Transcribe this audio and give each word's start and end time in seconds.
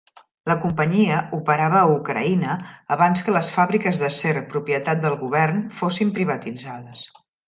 La 0.49 0.53
companyia 0.61 1.17
operava 1.37 1.75
a 1.81 1.91
Ucraïna 1.97 2.55
abans 2.97 3.21
que 3.27 3.35
les 3.37 3.51
fàbriques 3.57 3.99
d'acer 4.05 4.33
propietat 4.55 5.05
del 5.05 5.19
govern 5.25 5.61
fossin 5.83 6.15
privatitzades. 6.21 7.05